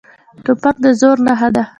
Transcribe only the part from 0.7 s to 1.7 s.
د زور نښه ده.